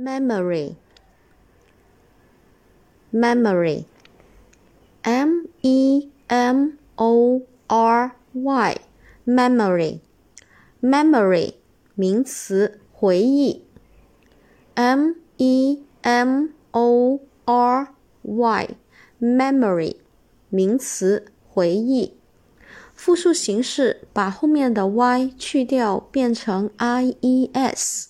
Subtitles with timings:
[0.00, 0.76] memory
[3.10, 3.86] memory
[5.02, 8.76] m e m o r y
[9.26, 10.00] memory
[10.82, 11.54] memory
[11.94, 13.64] 名词回忆
[14.74, 18.68] m e m o r y
[19.18, 19.96] memory
[20.50, 22.12] 名词回忆
[22.94, 28.09] 复数形式把后面的 y 去掉变成 i e s